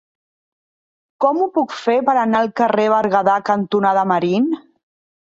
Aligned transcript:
Com 1.25 1.43
ho 1.43 1.49
puc 1.59 1.77
fer 1.83 1.97
per 2.09 2.17
anar 2.23 2.41
al 2.41 2.51
carrer 2.63 2.89
Berguedà 2.97 3.39
cantonada 3.55 4.11
Marín? 4.17 4.53